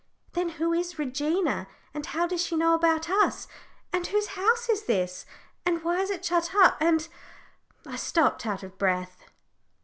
[0.33, 1.67] Then, who is Regina?
[1.93, 3.47] and how does she know about us?
[3.93, 5.27] and whose house is this?
[5.63, 6.75] and why is it shut up?
[6.81, 7.07] and"
[7.85, 9.25] I stopped, out of breath.